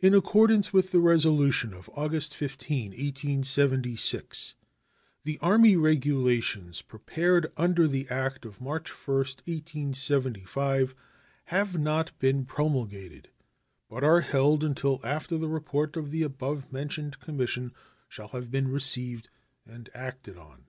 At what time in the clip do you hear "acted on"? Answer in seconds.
19.92-20.64